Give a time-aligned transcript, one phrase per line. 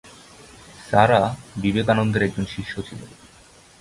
[0.89, 1.21] সারা
[1.55, 3.09] বিবেকানন্দের একজন শিষ্য ছিলেন।